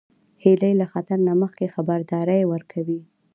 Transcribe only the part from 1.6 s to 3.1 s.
خبرداری ورکوي